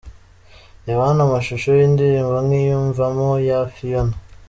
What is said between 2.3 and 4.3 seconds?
Nkwiyumvamo’ ya Phiona.